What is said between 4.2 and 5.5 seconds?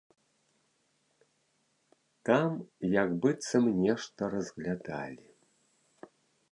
разглядалі.